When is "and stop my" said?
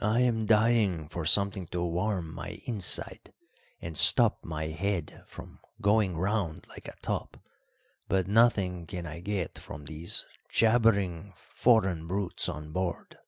3.80-4.68